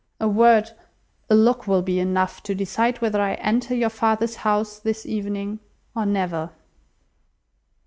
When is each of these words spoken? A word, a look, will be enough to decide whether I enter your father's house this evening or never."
A 0.19 0.27
word, 0.27 0.71
a 1.29 1.35
look, 1.35 1.67
will 1.67 1.83
be 1.83 1.99
enough 1.99 2.41
to 2.41 2.55
decide 2.55 2.97
whether 3.03 3.21
I 3.21 3.35
enter 3.35 3.75
your 3.75 3.91
father's 3.91 4.37
house 4.37 4.79
this 4.79 5.05
evening 5.05 5.59
or 5.95 6.07
never." 6.07 6.49